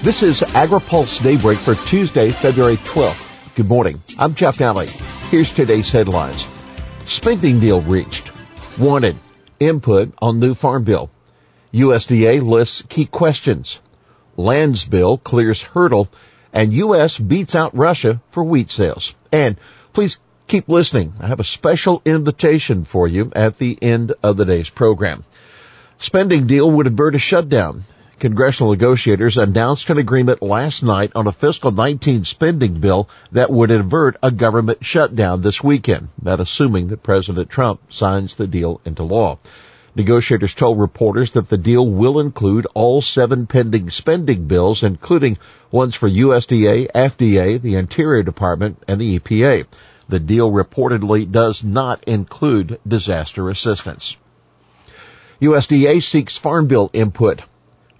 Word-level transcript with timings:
This 0.00 0.22
is 0.22 0.42
AgriPulse 0.42 1.22
Daybreak 1.24 1.58
for 1.58 1.74
Tuesday, 1.74 2.30
February 2.30 2.76
12th. 2.76 3.56
Good 3.56 3.68
morning. 3.68 4.00
I'm 4.16 4.36
Jeff 4.36 4.58
Nalley. 4.58 4.88
Here's 5.28 5.52
today's 5.52 5.90
headlines. 5.90 6.46
Spending 7.06 7.58
deal 7.58 7.82
reached. 7.82 8.30
Wanted. 8.78 9.16
Input 9.58 10.14
on 10.22 10.38
new 10.38 10.54
farm 10.54 10.84
bill. 10.84 11.10
USDA 11.74 12.40
lists 12.40 12.84
key 12.88 13.06
questions. 13.06 13.80
Lands 14.36 14.84
bill 14.84 15.18
clears 15.18 15.62
hurdle 15.62 16.08
and 16.52 16.72
U.S. 16.74 17.18
beats 17.18 17.56
out 17.56 17.76
Russia 17.76 18.22
for 18.30 18.44
wheat 18.44 18.70
sales. 18.70 19.16
And 19.32 19.56
please 19.92 20.20
keep 20.46 20.68
listening. 20.68 21.12
I 21.20 21.26
have 21.26 21.40
a 21.40 21.44
special 21.44 22.02
invitation 22.04 22.84
for 22.84 23.08
you 23.08 23.32
at 23.34 23.58
the 23.58 23.76
end 23.82 24.14
of 24.22 24.36
the 24.36 24.44
day's 24.44 24.70
program. 24.70 25.24
Spending 25.98 26.46
deal 26.46 26.70
would 26.70 26.86
avert 26.86 27.16
a 27.16 27.18
shutdown. 27.18 27.82
Congressional 28.18 28.72
negotiators 28.72 29.36
announced 29.36 29.90
an 29.90 29.98
agreement 29.98 30.42
last 30.42 30.82
night 30.82 31.12
on 31.14 31.28
a 31.28 31.32
fiscal 31.32 31.70
19 31.70 32.24
spending 32.24 32.80
bill 32.80 33.08
that 33.30 33.48
would 33.48 33.70
avert 33.70 34.16
a 34.20 34.32
government 34.32 34.84
shutdown 34.84 35.40
this 35.40 35.62
weekend, 35.62 36.08
that 36.22 36.40
assuming 36.40 36.88
that 36.88 37.04
President 37.04 37.48
Trump 37.48 37.80
signs 37.92 38.34
the 38.34 38.48
deal 38.48 38.80
into 38.84 39.04
law. 39.04 39.38
Negotiators 39.94 40.52
told 40.52 40.80
reporters 40.80 41.30
that 41.32 41.48
the 41.48 41.56
deal 41.56 41.86
will 41.86 42.18
include 42.18 42.66
all 42.74 43.00
seven 43.02 43.46
pending 43.46 43.88
spending 43.90 44.48
bills, 44.48 44.82
including 44.82 45.38
ones 45.70 45.94
for 45.94 46.10
USDA, 46.10 46.90
FDA, 46.92 47.62
the 47.62 47.76
Interior 47.76 48.24
Department, 48.24 48.82
and 48.88 49.00
the 49.00 49.20
EPA. 49.20 49.66
The 50.08 50.18
deal 50.18 50.50
reportedly 50.50 51.30
does 51.30 51.62
not 51.62 52.02
include 52.04 52.80
disaster 52.86 53.48
assistance. 53.48 54.16
USDA 55.40 56.02
seeks 56.02 56.36
Farm 56.36 56.66
Bill 56.66 56.90
input. 56.92 57.42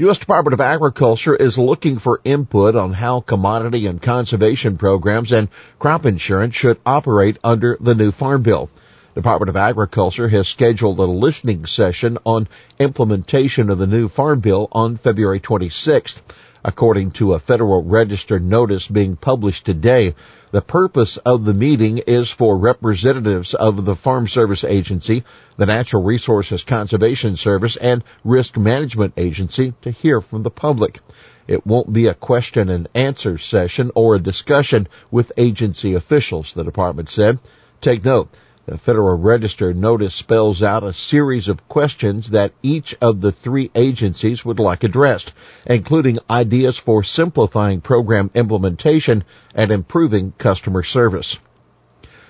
U.S. 0.00 0.18
Department 0.18 0.54
of 0.54 0.60
Agriculture 0.60 1.34
is 1.34 1.58
looking 1.58 1.98
for 1.98 2.20
input 2.22 2.76
on 2.76 2.92
how 2.92 3.18
commodity 3.18 3.88
and 3.88 4.00
conservation 4.00 4.78
programs 4.78 5.32
and 5.32 5.48
crop 5.80 6.06
insurance 6.06 6.55
should 6.55 6.78
operate 6.86 7.36
under 7.42 7.77
the 7.80 7.96
new 7.96 8.12
Farm 8.12 8.42
Bill. 8.42 8.70
Department 9.16 9.48
of 9.48 9.56
Agriculture 9.56 10.28
has 10.28 10.46
scheduled 10.46 11.00
a 11.00 11.05
listening 11.05 11.66
session 11.66 12.16
on 12.24 12.46
implementation 12.78 13.70
of 13.70 13.78
the 13.78 13.88
new 13.88 14.06
Farm 14.06 14.38
Bill 14.38 14.68
on 14.70 14.96
February 14.98 15.40
26th. 15.40 16.22
According 16.62 17.10
to 17.12 17.34
a 17.34 17.40
Federal 17.40 17.83
Register 17.83 18.38
notice 18.38 18.86
being 18.86 19.16
published 19.16 19.66
today, 19.66 20.14
the 20.50 20.62
purpose 20.62 21.16
of 21.18 21.44
the 21.44 21.54
meeting 21.54 21.98
is 21.98 22.30
for 22.30 22.56
representatives 22.56 23.54
of 23.54 23.84
the 23.84 23.96
Farm 23.96 24.28
Service 24.28 24.64
Agency, 24.64 25.24
the 25.56 25.66
Natural 25.66 26.02
Resources 26.02 26.64
Conservation 26.64 27.36
Service, 27.36 27.77
and 27.77 28.02
Risk 28.24 28.56
Management 28.56 29.14
Agency 29.16 29.74
to 29.82 29.90
hear 29.90 30.20
from 30.20 30.42
the 30.42 30.50
public. 30.50 31.00
It 31.46 31.66
won't 31.66 31.92
be 31.92 32.06
a 32.06 32.14
question 32.14 32.68
and 32.68 32.88
answer 32.94 33.38
session 33.38 33.90
or 33.94 34.14
a 34.14 34.22
discussion 34.22 34.88
with 35.10 35.32
agency 35.36 35.94
officials, 35.94 36.55
the 36.55 36.64
department 36.64 37.10
said. 37.10 37.38
Take 37.80 38.05
note, 38.05 38.28
the 38.69 38.77
Federal 38.77 39.16
Register 39.16 39.72
notice 39.72 40.14
spells 40.14 40.62
out 40.62 40.84
a 40.84 40.92
series 40.92 41.48
of 41.48 41.66
questions 41.69 42.28
that 42.28 42.52
each 42.62 42.94
of 43.00 43.22
the 43.22 43.33
three 43.33 43.70
agencies 43.74 44.44
would 44.44 44.61
like 44.61 44.84
addressed, 44.84 45.33
including 45.64 46.19
ideas 46.28 46.77
for 46.77 47.02
simplifying 47.02 47.80
program 47.80 48.30
implementation 48.34 49.24
and 49.55 49.70
improving 49.70 50.34
customer 50.36 50.83
service. 50.83 51.39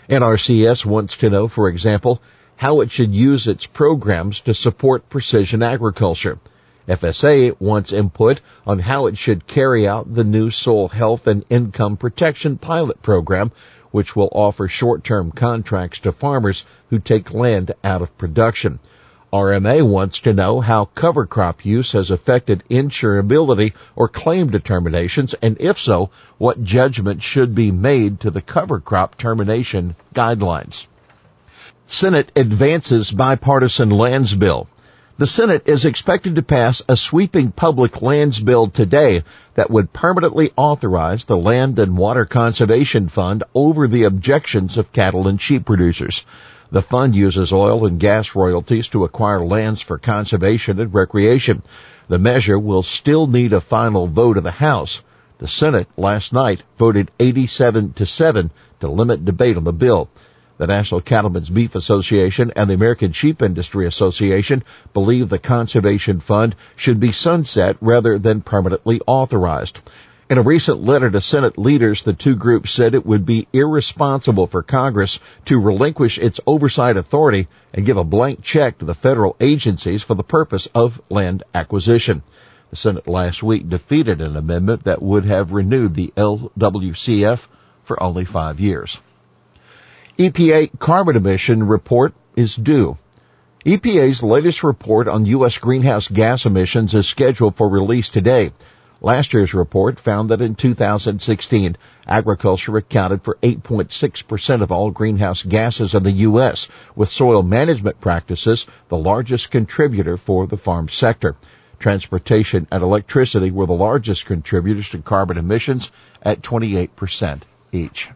NRCS 0.09 0.86
wants 0.86 1.16
to 1.16 1.28
know, 1.28 1.48
for 1.48 1.69
example, 1.69 2.22
how 2.55 2.83
it 2.83 2.92
should 2.92 3.12
use 3.12 3.48
its 3.48 3.66
programs 3.66 4.39
to 4.42 4.55
support 4.55 5.11
precision 5.11 5.61
agriculture. 5.61 6.39
FSA 6.86 7.61
wants 7.61 7.92
input 7.92 8.41
on 8.64 8.78
how 8.78 9.06
it 9.06 9.19
should 9.19 9.48
carry 9.48 9.89
out 9.89 10.14
the 10.14 10.25
new 10.25 10.53
soil 10.53 10.86
health 10.86 11.27
and 11.27 11.44
income 11.50 11.97
protection 11.97 12.59
pilot 12.59 13.03
program 13.03 13.50
which 13.91 14.14
will 14.14 14.28
offer 14.33 14.69
short-term 14.69 15.33
contracts 15.33 16.00
to 16.00 16.12
farmers 16.12 16.67
who 16.91 16.99
take 16.99 17.34
land 17.34 17.72
out 17.82 18.03
of 18.03 18.19
production. 18.19 18.78
RMA 19.32 19.87
wants 19.87 20.21
to 20.21 20.32
know 20.32 20.60
how 20.60 20.87
cover 20.87 21.26
crop 21.26 21.65
use 21.65 21.93
has 21.93 22.10
affected 22.10 22.65
insurability 22.71 23.75
or 23.94 24.09
claim 24.09 24.49
determinations, 24.49 25.34
and 25.43 25.56
if 25.60 25.78
so, 25.78 26.09
what 26.38 26.65
judgment 26.65 27.22
should 27.22 27.54
be 27.54 27.71
made 27.71 28.21
to 28.21 28.31
the 28.31 28.41
cover 28.41 28.81
crop 28.81 29.19
termination 29.19 29.94
guidelines. 30.15 30.87
Senate 31.87 32.32
advances 32.37 33.10
bipartisan 33.10 33.91
lands 33.91 34.34
bill. 34.34 34.66
The 35.19 35.27
Senate 35.27 35.65
is 35.67 35.84
expected 35.84 36.37
to 36.37 36.45
pass 36.45 36.81
a 36.89 36.97
sweeping 36.97 37.51
public 37.51 38.01
lands 38.01 38.39
bill 38.39 38.69
today 38.69 39.25
that 39.56 39.69
would 39.69 39.93
permanently 39.93 40.53
authorize 40.55 41.25
the 41.25 41.37
Land 41.37 41.77
and 41.81 41.99
Water 41.99 42.25
Conservation 42.25 43.09
Fund 43.09 43.43
over 43.53 43.89
the 43.89 44.05
objections 44.05 44.79
of 44.79 44.93
cattle 44.93 45.27
and 45.27 45.41
sheep 45.41 45.65
producers. 45.65 46.25
The 46.71 46.83
fund 46.83 47.17
uses 47.17 47.53
oil 47.53 47.84
and 47.84 47.99
gas 47.99 48.37
royalties 48.37 48.87
to 48.91 49.03
acquire 49.03 49.45
lands 49.45 49.81
for 49.81 49.99
conservation 49.99 50.79
and 50.79 50.95
recreation. 50.95 51.65
The 52.06 52.21
measure 52.21 52.56
will 52.56 52.85
still 52.85 53.27
need 53.27 53.53
a 53.53 53.61
final 53.61 54.06
vote 54.06 54.37
of 54.37 54.45
the 54.45 54.53
House. 54.53 55.03
The 55.39 55.49
Senate 55.49 55.89
last 55.97 56.33
night 56.33 56.62
voted 56.79 57.11
87 57.19 57.95
to 57.95 58.06
7 58.06 58.53
to 58.79 58.89
limit 58.89 59.25
debate 59.25 59.56
on 59.56 59.65
the 59.65 59.73
bill. 59.73 60.11
The 60.58 60.66
National 60.66 61.00
Cattlemen's 61.00 61.50
Beef 61.50 61.76
Association 61.76 62.52
and 62.56 62.69
the 62.69 62.74
American 62.74 63.12
Sheep 63.12 63.42
Industry 63.42 63.86
Association 63.86 64.64
believe 64.92 65.28
the 65.28 65.38
Conservation 65.38 66.19
Fund 66.19 66.56
should 66.74 66.98
be 66.98 67.12
sunset 67.12 67.76
rather 67.80 68.19
than 68.19 68.41
permanently 68.41 69.00
authorized. 69.06 69.78
In 70.28 70.36
a 70.36 70.42
recent 70.42 70.82
letter 70.82 71.10
to 71.10 71.20
Senate 71.20 71.58
leaders, 71.58 72.02
the 72.02 72.12
two 72.12 72.34
groups 72.34 72.72
said 72.72 72.96
it 72.96 73.06
would 73.06 73.24
be 73.24 73.46
irresponsible 73.52 74.48
for 74.48 74.64
Congress 74.64 75.20
to 75.44 75.60
relinquish 75.60 76.19
its 76.19 76.41
oversight 76.44 76.96
authority 76.96 77.46
and 77.72 77.86
give 77.86 77.96
a 77.96 78.02
blank 78.02 78.42
check 78.42 78.78
to 78.78 78.84
the 78.84 78.96
federal 78.96 79.36
agencies 79.38 80.02
for 80.02 80.16
the 80.16 80.25
purpose 80.25 80.66
of 80.75 81.00
land 81.08 81.44
acquisition. 81.54 82.22
The 82.70 82.76
Senate 82.76 83.06
last 83.06 83.44
week 83.44 83.69
defeated 83.69 84.20
an 84.20 84.36
amendment 84.36 84.84
that 84.84 85.02
would 85.02 85.25
have 85.25 85.52
renewed 85.52 85.94
the 85.94 86.12
LWCF 86.16 87.46
for 87.84 88.02
only 88.02 88.25
five 88.25 88.58
years. 88.58 88.98
EPA 90.19 90.77
carbon 90.81 91.15
emission 91.15 91.65
report 91.65 92.12
is 92.34 92.56
due. 92.56 92.99
EPA's 93.65 94.21
latest 94.21 94.65
report 94.65 95.06
on 95.06 95.27
U.S. 95.27 95.59
greenhouse 95.59 96.09
gas 96.09 96.45
emissions 96.45 96.93
is 96.93 97.06
scheduled 97.06 97.55
for 97.55 97.69
release 97.69 98.09
today. 98.09 98.51
Last 99.01 99.33
year's 99.33 99.55
report 99.55 100.01
found 100.01 100.31
that 100.31 100.41
in 100.41 100.56
2016, 100.56 101.77
agriculture 102.05 102.77
accounted 102.77 103.23
for 103.23 103.39
8.6% 103.45 104.62
of 104.62 104.73
all 104.73 104.91
greenhouse 104.91 105.45
gases 105.45 105.95
in 105.95 106.03
the 106.03 106.11
U.S., 106.11 106.67
with 106.97 107.11
soil 107.11 107.45
management 107.45 108.00
practices 108.00 108.67
the 108.89 108.99
largest 108.99 109.53
contributor 109.53 110.17
for 110.17 110.49
the 110.49 110.59
farm 110.59 110.89
sector. 110.89 111.37
Transportation 111.79 112.67
and 112.73 112.83
electricity 112.83 113.53
were 113.53 113.67
the 113.67 113.73
largest 113.73 114.27
contributors 114.27 114.91
to 114.91 114.99
carbon 114.99 115.39
emissions 115.39 115.93
at 116.21 116.43
28% 116.43 117.43
each. 117.71 118.09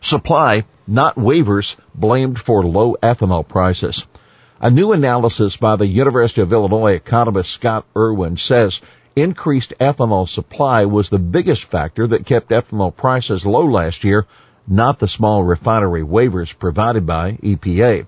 Supply, 0.00 0.64
not 0.86 1.16
waivers, 1.16 1.74
blamed 1.92 2.38
for 2.38 2.64
low 2.64 2.96
ethanol 3.02 3.46
prices. 3.46 4.06
A 4.60 4.70
new 4.70 4.92
analysis 4.92 5.56
by 5.56 5.74
the 5.74 5.88
University 5.88 6.40
of 6.40 6.52
Illinois 6.52 6.92
economist 6.92 7.50
Scott 7.50 7.84
Irwin 7.96 8.36
says 8.36 8.80
increased 9.16 9.74
ethanol 9.80 10.28
supply 10.28 10.84
was 10.84 11.10
the 11.10 11.18
biggest 11.18 11.64
factor 11.64 12.06
that 12.06 12.26
kept 12.26 12.50
ethanol 12.50 12.94
prices 12.94 13.44
low 13.44 13.64
last 13.66 14.04
year, 14.04 14.26
not 14.68 15.00
the 15.00 15.08
small 15.08 15.42
refinery 15.42 16.02
waivers 16.02 16.56
provided 16.56 17.04
by 17.04 17.32
EPA. 17.42 18.06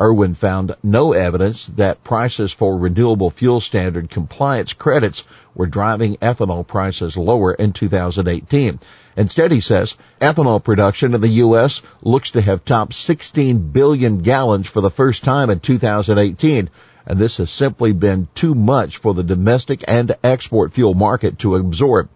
Irwin 0.00 0.34
found 0.34 0.76
no 0.82 1.12
evidence 1.12 1.66
that 1.76 2.04
prices 2.04 2.52
for 2.52 2.78
renewable 2.78 3.30
fuel 3.30 3.60
standard 3.60 4.10
compliance 4.10 4.72
credits 4.72 5.24
were 5.54 5.66
driving 5.66 6.16
ethanol 6.18 6.66
prices 6.66 7.16
lower 7.16 7.52
in 7.52 7.72
2018. 7.72 8.78
Instead, 9.16 9.52
he 9.52 9.60
says, 9.60 9.94
ethanol 10.20 10.62
production 10.62 11.14
in 11.14 11.20
the 11.20 11.28
U.S. 11.28 11.82
looks 12.02 12.30
to 12.30 12.40
have 12.40 12.64
topped 12.64 12.94
16 12.94 13.70
billion 13.70 14.22
gallons 14.22 14.66
for 14.66 14.80
the 14.80 14.90
first 14.90 15.22
time 15.22 15.50
in 15.50 15.60
2018, 15.60 16.70
and 17.06 17.18
this 17.18 17.36
has 17.36 17.50
simply 17.50 17.92
been 17.92 18.28
too 18.34 18.54
much 18.54 18.96
for 18.96 19.12
the 19.12 19.22
domestic 19.22 19.84
and 19.86 20.16
export 20.24 20.72
fuel 20.72 20.94
market 20.94 21.38
to 21.40 21.56
absorb. 21.56 22.08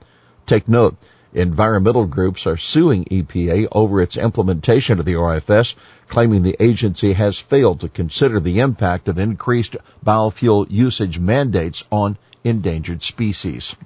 Take 0.47 0.69
note, 0.69 0.97
environmental 1.35 2.07
groups 2.07 2.47
are 2.47 2.57
suing 2.57 3.05
EPA 3.05 3.69
over 3.73 4.01
its 4.01 4.17
implementation 4.17 4.99
of 4.99 5.05
the 5.05 5.15
RFS, 5.15 5.75
claiming 6.09 6.43
the 6.43 6.57
agency 6.59 7.13
has 7.13 7.39
failed 7.39 7.81
to 7.81 7.91
consider 7.91 8.41
the 8.41 8.61
impact 8.61 9.09
of 9.09 9.19
increased 9.19 9.77
biofuel 10.05 10.67
usage 10.71 11.19
mandates 11.19 11.85
on 11.93 12.17
endangered 12.43 13.03
species. 13.03 13.77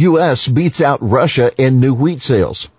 U.S. 0.00 0.48
beats 0.48 0.80
out 0.80 0.98
Russia 1.02 1.52
in 1.62 1.78
new 1.78 1.92
wheat 1.92 2.22
sales. 2.22 2.70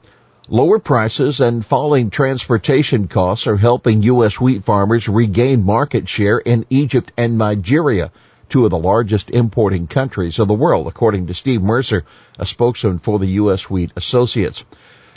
Lower 0.48 0.80
prices 0.80 1.40
and 1.40 1.64
falling 1.64 2.10
transportation 2.10 3.08
costs 3.08 3.46
are 3.46 3.58
helping 3.58 4.02
U.S. 4.02 4.42
wheat 4.42 4.64
farmers 4.64 5.08
regain 5.08 5.64
market 5.64 6.10
share 6.10 6.40
in 6.40 6.66
Egypt 6.72 7.12
and 7.16 7.38
Nigeria, 7.38 8.12
two 8.50 8.66
of 8.66 8.72
the 8.72 8.80
largest 8.80 9.30
importing 9.30 9.86
countries 9.86 10.40
of 10.40 10.48
the 10.48 10.56
world, 10.56 10.88
according 10.88 11.28
to 11.28 11.36
Steve 11.36 11.62
Mercer, 11.62 12.06
a 12.40 12.46
spokesman 12.48 12.98
for 12.98 13.20
the 13.20 13.38
U.S. 13.38 13.70
Wheat 13.70 13.92
Associates. 13.96 14.66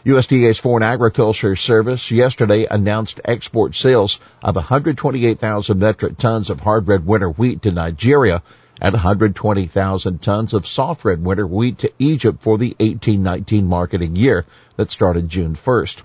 USDA's 0.04 0.58
Foreign 0.58 0.82
Agriculture 0.82 1.56
Service 1.56 2.10
yesterday 2.10 2.66
announced 2.70 3.22
export 3.24 3.74
sales 3.74 4.20
of 4.42 4.56
128,000 4.56 5.78
metric 5.78 6.18
tons 6.18 6.50
of 6.50 6.60
hard 6.60 6.86
red 6.86 7.06
winter 7.06 7.30
wheat 7.30 7.62
to 7.62 7.70
Nigeria 7.70 8.42
and 8.80 8.92
120,000 8.92 10.22
tons 10.22 10.52
of 10.52 10.66
soft 10.66 11.04
red 11.04 11.24
winter 11.24 11.46
wheat 11.46 11.78
to 11.78 11.92
Egypt 11.98 12.42
for 12.42 12.58
the 12.58 12.70
1819 12.80 13.66
marketing 13.66 14.16
year 14.16 14.44
that 14.76 14.90
started 14.90 15.28
June 15.28 15.54
1st. 15.54 16.02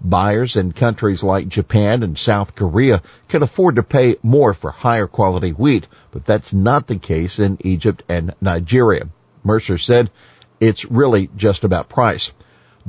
Buyers 0.00 0.56
in 0.56 0.72
countries 0.72 1.22
like 1.22 1.48
Japan 1.48 2.02
and 2.02 2.16
South 2.16 2.54
Korea 2.54 3.02
can 3.28 3.42
afford 3.42 3.76
to 3.76 3.82
pay 3.82 4.16
more 4.22 4.54
for 4.54 4.70
higher 4.70 5.06
quality 5.06 5.50
wheat, 5.50 5.86
but 6.12 6.24
that's 6.24 6.52
not 6.52 6.86
the 6.86 6.98
case 6.98 7.38
in 7.38 7.58
Egypt 7.60 8.02
and 8.08 8.34
Nigeria. 8.40 9.08
Mercer 9.42 9.78
said, 9.78 10.10
it's 10.60 10.84
really 10.84 11.28
just 11.36 11.64
about 11.64 11.88
price. 11.88 12.32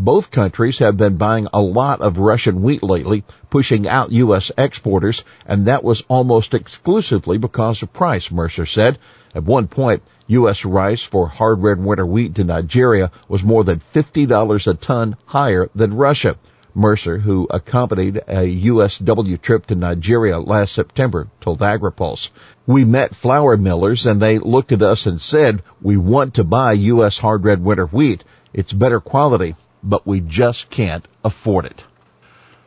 Both 0.02 0.32
countries 0.32 0.80
have 0.80 0.96
been 0.96 1.18
buying 1.18 1.50
a 1.52 1.62
lot 1.62 2.00
of 2.00 2.20
Russian 2.20 2.62
wheat 2.62 2.82
lately, 2.82 3.26
pushing 3.50 3.86
out 3.86 4.14
U.S. 4.14 4.50
exporters, 4.58 5.26
and 5.46 5.66
that 5.66 5.84
was 5.84 6.06
almost 6.08 6.54
exclusively 6.54 7.38
because 7.38 7.82
of 7.82 7.92
price, 7.92 8.32
Mercer 8.32 8.66
said. 8.66 8.98
At 9.36 9.44
one 9.44 9.68
point, 9.68 10.02
U.S. 10.28 10.64
rice 10.64 11.04
for 11.04 11.28
hard 11.28 11.62
red 11.62 11.84
winter 11.84 12.06
wheat 12.06 12.36
to 12.36 12.46
Nigeria 12.46 13.12
was 13.28 13.44
more 13.44 13.66
than 13.66 13.82
$50 13.82 14.68
a 14.68 14.74
ton 14.76 15.18
higher 15.26 15.70
than 15.76 15.98
Russia. 15.98 16.38
Mercer, 16.74 17.18
who 17.18 17.50
accompanied 17.50 18.22
a 18.26 18.62
USW 18.68 19.42
trip 19.42 19.66
to 19.66 19.76
Nigeria 19.76 20.40
last 20.40 20.72
September, 20.74 21.28
told 21.42 21.60
AgriPulse. 21.60 22.30
We 22.66 22.86
met 22.86 23.16
flour 23.16 23.58
millers 23.58 24.06
and 24.06 24.22
they 24.22 24.40
looked 24.40 24.72
at 24.72 24.82
us 24.82 25.06
and 25.06 25.20
said, 25.20 25.62
we 25.82 25.98
want 25.98 26.36
to 26.36 26.46
buy 26.46 26.72
U.S. 26.72 27.18
hard 27.18 27.44
red 27.44 27.62
winter 27.62 27.88
wheat. 27.88 28.24
It's 28.54 28.72
better 28.72 29.02
quality 29.02 29.56
but 29.84 30.06
we 30.06 30.20
just 30.20 30.70
can't 30.70 31.08
afford 31.24 31.66
it. 31.66 31.84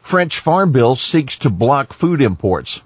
French 0.03 0.39
farm 0.39 0.73
bill 0.73 0.97
seeks 0.97 1.39
to 1.39 1.51
block 1.51 1.93
food 1.93 2.21
imports. 2.21 2.83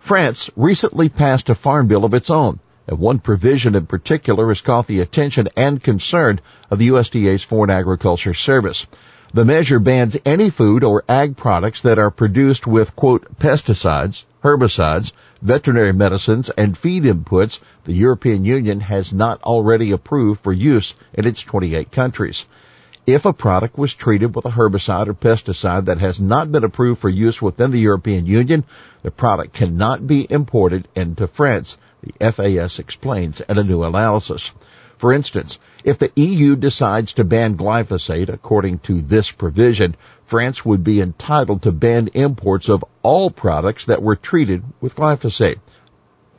France 0.00 0.50
recently 0.56 1.08
passed 1.08 1.48
a 1.48 1.54
farm 1.54 1.86
bill 1.86 2.04
of 2.04 2.14
its 2.14 2.30
own, 2.30 2.58
and 2.86 2.98
one 2.98 3.18
provision 3.18 3.74
in 3.74 3.86
particular 3.86 4.48
has 4.48 4.60
caught 4.60 4.86
the 4.86 5.00
attention 5.00 5.48
and 5.56 5.82
concern 5.82 6.40
of 6.70 6.78
the 6.78 6.88
USDA's 6.88 7.44
Foreign 7.44 7.70
Agriculture 7.70 8.34
Service. 8.34 8.86
The 9.34 9.44
measure 9.44 9.78
bans 9.78 10.16
any 10.24 10.48
food 10.48 10.82
or 10.82 11.04
ag 11.06 11.36
products 11.36 11.82
that 11.82 11.98
are 11.98 12.10
produced 12.10 12.66
with, 12.66 12.96
quote, 12.96 13.38
pesticides, 13.38 14.24
herbicides, 14.42 15.12
veterinary 15.42 15.92
medicines, 15.92 16.48
and 16.50 16.78
feed 16.78 17.04
inputs 17.04 17.60
the 17.84 17.92
European 17.92 18.46
Union 18.46 18.80
has 18.80 19.12
not 19.12 19.42
already 19.42 19.92
approved 19.92 20.40
for 20.40 20.52
use 20.52 20.94
in 21.12 21.26
its 21.26 21.42
28 21.42 21.92
countries. 21.92 22.46
If 23.08 23.24
a 23.24 23.32
product 23.32 23.78
was 23.78 23.94
treated 23.94 24.36
with 24.36 24.44
a 24.44 24.50
herbicide 24.50 25.06
or 25.08 25.14
pesticide 25.14 25.86
that 25.86 25.96
has 25.96 26.20
not 26.20 26.52
been 26.52 26.62
approved 26.62 27.00
for 27.00 27.08
use 27.08 27.40
within 27.40 27.70
the 27.70 27.80
European 27.80 28.26
Union, 28.26 28.64
the 29.02 29.10
product 29.10 29.54
cannot 29.54 30.06
be 30.06 30.26
imported 30.30 30.88
into 30.94 31.26
France, 31.26 31.78
the 32.02 32.12
FAS 32.30 32.78
explains 32.78 33.40
in 33.40 33.56
a 33.56 33.64
new 33.64 33.82
analysis. 33.82 34.50
For 34.98 35.10
instance, 35.10 35.56
if 35.84 35.96
the 35.96 36.12
EU 36.16 36.54
decides 36.54 37.14
to 37.14 37.24
ban 37.24 37.56
glyphosate 37.56 38.28
according 38.28 38.80
to 38.80 39.00
this 39.00 39.30
provision, 39.30 39.96
France 40.26 40.66
would 40.66 40.84
be 40.84 41.00
entitled 41.00 41.62
to 41.62 41.72
ban 41.72 42.08
imports 42.08 42.68
of 42.68 42.84
all 43.02 43.30
products 43.30 43.86
that 43.86 44.02
were 44.02 44.16
treated 44.16 44.62
with 44.82 44.96
glyphosate. 44.96 45.60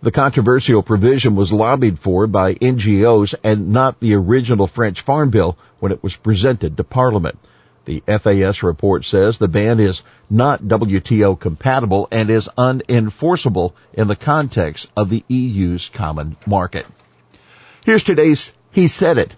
The 0.02 0.12
controversial 0.12 0.82
provision 0.82 1.36
was 1.36 1.52
lobbied 1.52 2.00
for 2.00 2.26
by 2.26 2.54
NGOs 2.54 3.36
and 3.44 3.74
not 3.74 4.00
the 4.00 4.16
original 4.16 4.66
French 4.66 5.02
Farm 5.02 5.30
Bill 5.30 5.58
when 5.80 5.92
it 5.92 6.02
was 6.02 6.16
presented 6.16 6.78
to 6.78 6.86
Parliament. 6.86 7.38
The 7.84 8.02
FAS 8.08 8.64
report 8.64 9.04
says 9.04 9.38
the 9.38 9.50
ban 9.50 9.82
is 9.82 10.04
not 10.30 10.64
WTO 10.64 11.38
compatible 11.38 12.08
and 12.12 12.30
is 12.30 12.48
unenforceable 12.58 13.74
in 13.92 14.08
the 14.08 14.16
context 14.16 14.90
of 14.96 15.10
the 15.10 15.26
EU's 15.28 15.90
common 15.90 16.38
market. 16.46 16.86
Here's 17.84 18.04
today's 18.04 18.54
He 18.72 18.88
Said 18.88 19.18
It. 19.18 19.36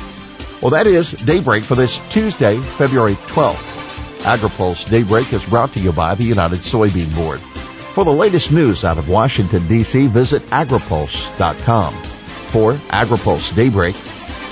Well, 0.60 0.70
that 0.72 0.86
is 0.86 1.12
Daybreak 1.12 1.62
for 1.64 1.74
this 1.74 1.96
Tuesday, 2.10 2.58
February 2.58 3.14
12th. 3.14 3.78
AgriPulse 4.24 4.90
Daybreak 4.90 5.32
is 5.32 5.44
brought 5.46 5.72
to 5.72 5.80
you 5.80 5.90
by 5.90 6.14
the 6.14 6.24
United 6.24 6.58
Soybean 6.58 7.14
Board. 7.16 7.40
For 7.40 8.04
the 8.04 8.12
latest 8.12 8.52
news 8.52 8.84
out 8.84 8.98
of 8.98 9.08
Washington, 9.08 9.66
D.C., 9.66 10.06
visit 10.08 10.42
agripulse.com. 10.50 11.94
For 11.94 12.74
AgriPulse 12.74 13.54
Daybreak, 13.56 13.96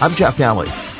I'm 0.01 0.13
Jeff 0.15 0.39
Nalley. 0.39 0.98